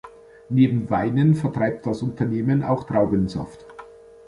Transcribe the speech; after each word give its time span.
Neben 0.49 0.89
Weinen 0.89 1.35
vertreibt 1.35 1.85
das 1.85 2.01
Unternehmen 2.01 2.63
auch 2.63 2.85
Traubensaft. 2.87 3.67